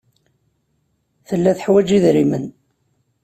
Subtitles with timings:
[1.27, 2.45] Tella teḥwaj idrimen.